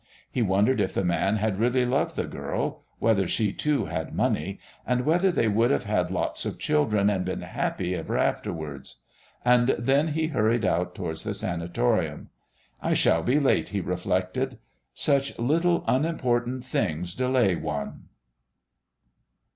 [0.31, 4.59] He wondered if the man had really loved the girl, whether she, too, had money,
[4.83, 8.99] and whether they would have had lots of children and been happy ever afterwards.
[9.45, 12.31] And then he hurried out towards the sanatorium.
[12.81, 14.57] "I shall be late," he reflected.
[14.95, 18.05] "Such little, unimportant things delay one...!"